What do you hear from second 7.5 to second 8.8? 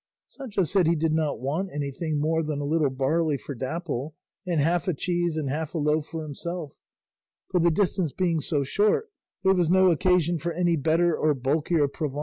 for the distance being so